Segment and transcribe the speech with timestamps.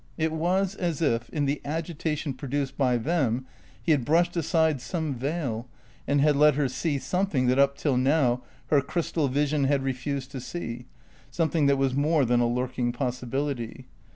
[0.17, 3.45] It was as if, in the agitation produced by them,
[3.83, 5.67] he had brushed aside some veil
[6.07, 8.41] and had let her see something that up till now
[8.71, 10.87] her crystal vision had refused to see,
[11.29, 13.85] something that was more than a lurking possibility.